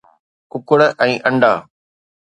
[0.51, 0.79] ڪڪڙ
[1.09, 1.53] ۽ انڊا